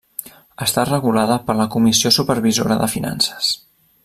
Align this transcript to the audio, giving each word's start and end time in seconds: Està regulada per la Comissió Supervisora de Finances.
Està 0.65 0.85
regulada 0.89 1.37
per 1.51 1.57
la 1.59 1.69
Comissió 1.77 2.13
Supervisora 2.19 2.83
de 2.83 2.93
Finances. 2.99 3.55